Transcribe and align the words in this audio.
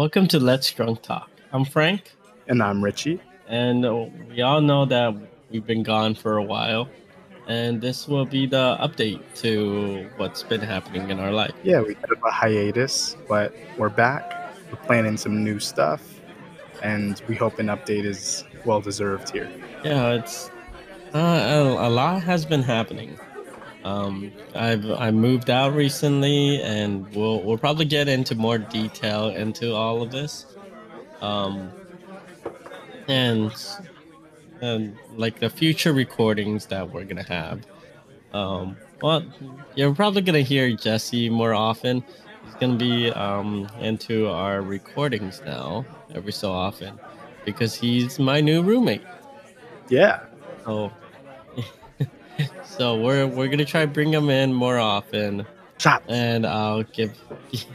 Welcome 0.00 0.28
to 0.28 0.40
Let's 0.40 0.72
Drunk 0.72 1.02
Talk. 1.02 1.28
I'm 1.52 1.66
Frank, 1.66 2.12
And 2.48 2.62
I'm 2.62 2.82
Richie. 2.82 3.20
and 3.46 3.84
uh, 3.84 4.06
we 4.30 4.40
all 4.40 4.62
know 4.62 4.86
that 4.86 5.14
we've 5.50 5.66
been 5.66 5.82
gone 5.82 6.14
for 6.14 6.38
a 6.38 6.42
while, 6.42 6.88
and 7.46 7.82
this 7.82 8.08
will 8.08 8.24
be 8.24 8.46
the 8.46 8.78
update 8.80 9.20
to 9.42 10.08
what's 10.16 10.42
been 10.42 10.62
happening 10.62 11.10
in 11.10 11.20
our 11.20 11.32
life. 11.32 11.52
Yeah, 11.62 11.82
we 11.82 11.92
had 11.96 12.08
a 12.12 12.30
hiatus, 12.30 13.14
but 13.28 13.54
we're 13.76 13.90
back. 13.90 14.54
We're 14.70 14.78
planning 14.86 15.18
some 15.18 15.44
new 15.44 15.60
stuff, 15.60 16.00
and 16.82 17.20
we 17.28 17.34
hope 17.34 17.58
an 17.58 17.66
update 17.66 18.06
is 18.06 18.44
well 18.64 18.80
deserved 18.80 19.28
here. 19.28 19.50
Yeah, 19.84 20.14
it's 20.14 20.50
uh, 21.12 21.18
a, 21.18 21.88
a 21.88 21.90
lot 21.90 22.22
has 22.22 22.46
been 22.46 22.62
happening. 22.62 23.18
Um, 23.84 24.32
I've 24.54 24.90
I 24.90 25.10
moved 25.10 25.48
out 25.50 25.74
recently, 25.74 26.60
and 26.62 27.08
we'll 27.14 27.42
we'll 27.42 27.58
probably 27.58 27.86
get 27.86 28.08
into 28.08 28.34
more 28.34 28.58
detail 28.58 29.28
into 29.30 29.74
all 29.74 30.02
of 30.02 30.10
this. 30.10 30.46
Um, 31.22 31.70
and 33.08 33.52
and 34.60 34.96
like 35.16 35.40
the 35.40 35.50
future 35.50 35.92
recordings 35.92 36.66
that 36.66 36.90
we're 36.92 37.04
gonna 37.04 37.22
have. 37.22 37.66
Um, 38.32 38.76
well, 39.02 39.24
you're 39.74 39.94
probably 39.94 40.22
gonna 40.22 40.40
hear 40.42 40.74
Jesse 40.76 41.30
more 41.30 41.54
often. 41.54 42.04
He's 42.44 42.54
gonna 42.54 42.76
be 42.76 43.10
um 43.12 43.68
into 43.80 44.28
our 44.28 44.60
recordings 44.60 45.40
now 45.44 45.86
every 46.14 46.32
so 46.32 46.52
often 46.52 46.98
because 47.44 47.74
he's 47.74 48.18
my 48.18 48.40
new 48.40 48.62
roommate. 48.62 49.02
Yeah, 49.88 50.20
So, 50.64 50.92
so 52.64 53.00
we're 53.00 53.26
we're 53.26 53.48
gonna 53.48 53.64
try 53.64 53.82
to 53.82 53.90
bring 53.90 54.12
him 54.12 54.30
in 54.30 54.52
more 54.52 54.78
often, 54.78 55.46
shot. 55.78 56.02
and 56.08 56.46
I'll 56.46 56.82
give. 56.82 57.16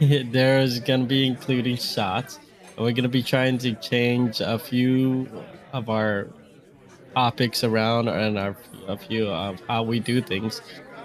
there's 0.00 0.80
gonna 0.80 1.04
be 1.04 1.26
including 1.26 1.76
shots, 1.76 2.38
and 2.76 2.84
we're 2.84 2.92
gonna 2.92 3.08
be 3.08 3.22
trying 3.22 3.58
to 3.58 3.74
change 3.74 4.40
a 4.40 4.58
few 4.58 5.28
of 5.72 5.90
our 5.90 6.28
topics 7.14 7.64
around 7.64 8.08
and 8.08 8.38
our 8.38 8.56
a 8.88 8.96
few 8.96 9.28
of 9.28 9.60
how 9.66 9.82
we 9.82 10.00
do 10.00 10.20
things 10.20 10.60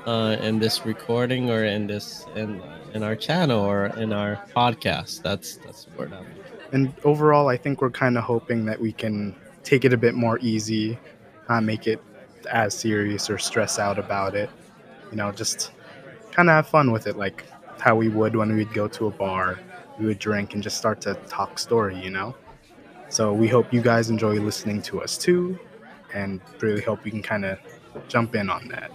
uh, 0.05 0.37
in 0.41 0.59
this 0.59 0.85
recording 0.85 1.49
or 1.49 1.63
in 1.63 1.87
this 1.87 2.25
in 2.35 2.61
in 2.93 3.03
our 3.03 3.15
channel 3.15 3.63
or 3.63 3.87
in 3.97 4.13
our 4.13 4.43
podcast. 4.55 5.21
That's 5.21 5.57
that's 5.57 5.85
the 5.85 5.97
word 5.97 6.13
I'm. 6.13 6.25
And 6.73 6.93
overall, 7.03 7.49
I 7.49 7.57
think 7.57 7.81
we're 7.81 7.91
kind 7.91 8.17
of 8.17 8.23
hoping 8.23 8.65
that 8.65 8.79
we 8.79 8.93
can 8.93 9.35
take 9.63 9.83
it 9.83 9.93
a 9.93 9.97
bit 9.97 10.15
more 10.15 10.39
easy, 10.39 10.97
not 11.49 11.63
make 11.63 11.85
it 11.85 12.01
as 12.47 12.73
serious 12.73 13.29
or 13.29 13.37
stress 13.37 13.79
out 13.79 13.99
about 13.99 14.35
it. 14.35 14.49
You 15.09 15.17
know, 15.17 15.31
just 15.31 15.71
kind 16.31 16.49
of 16.49 16.53
have 16.53 16.67
fun 16.67 16.91
with 16.91 17.07
it, 17.07 17.17
like 17.17 17.45
how 17.79 17.95
we 17.95 18.09
would 18.09 18.35
when 18.35 18.55
we'd 18.55 18.73
go 18.73 18.87
to 18.87 19.07
a 19.07 19.11
bar. 19.11 19.59
We 19.99 20.05
would 20.05 20.19
drink 20.19 20.53
and 20.53 20.63
just 20.63 20.77
start 20.77 21.01
to 21.01 21.15
talk 21.27 21.59
story, 21.59 21.99
you 21.99 22.09
know? 22.09 22.35
So 23.09 23.33
we 23.33 23.47
hope 23.47 23.73
you 23.73 23.81
guys 23.81 24.09
enjoy 24.09 24.39
listening 24.39 24.81
to 24.83 25.01
us 25.01 25.17
too, 25.17 25.59
and 26.13 26.39
really 26.61 26.81
hope 26.81 27.05
you 27.05 27.11
can 27.11 27.21
kind 27.21 27.43
of 27.43 27.59
jump 28.07 28.35
in 28.35 28.49
on 28.49 28.69
that. 28.69 28.91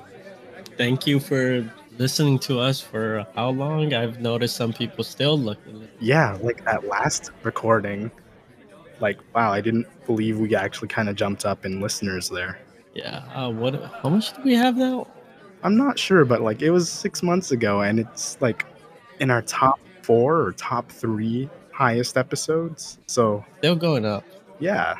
Thank 0.78 1.06
you 1.06 1.20
for 1.20 1.70
listening 1.98 2.38
to 2.40 2.58
us 2.60 2.80
for 2.80 3.26
how 3.34 3.50
long? 3.50 3.92
I've 3.92 4.20
noticed 4.20 4.56
some 4.56 4.72
people 4.72 5.04
still 5.04 5.38
looking. 5.38 5.88
Yeah, 6.00 6.38
like 6.40 6.64
that 6.64 6.86
last 6.86 7.30
recording, 7.42 8.10
like, 9.00 9.18
wow, 9.34 9.52
I 9.52 9.60
didn't 9.60 9.86
believe 10.06 10.38
we 10.38 10.54
actually 10.54 10.88
kind 10.88 11.08
of 11.08 11.16
jumped 11.16 11.44
up 11.44 11.66
in 11.66 11.80
listeners 11.80 12.28
there. 12.28 12.58
Yeah. 12.96 13.24
Uh, 13.34 13.50
what? 13.50 13.74
How 14.02 14.08
much 14.08 14.32
do 14.34 14.40
we 14.42 14.54
have 14.54 14.76
now? 14.76 15.06
I'm 15.62 15.76
not 15.76 15.98
sure, 15.98 16.24
but 16.24 16.40
like 16.40 16.62
it 16.62 16.70
was 16.70 16.88
six 16.88 17.22
months 17.22 17.50
ago, 17.50 17.82
and 17.82 18.00
it's 18.00 18.40
like 18.40 18.64
in 19.20 19.30
our 19.30 19.42
top 19.42 19.78
four 20.02 20.40
or 20.40 20.52
top 20.52 20.90
three 20.90 21.50
highest 21.72 22.16
episodes. 22.16 22.98
So 23.06 23.44
they're 23.60 23.74
going 23.74 24.06
up. 24.06 24.24
yeah. 24.60 24.94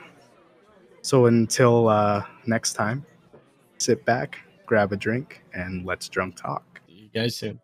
So 1.01 1.27
until 1.27 1.89
uh, 1.89 2.25
next 2.47 2.75
time, 2.75 3.07
sit 3.79 4.05
back, 4.05 4.41
grab 4.67 4.93
a 4.93 4.97
drink, 4.97 5.43
and 5.55 5.87
let's 5.87 6.09
drunk 6.09 6.37
talk. 6.37 6.81
See 6.89 6.95
you 6.95 7.09
guys 7.09 7.37
soon. 7.37 7.61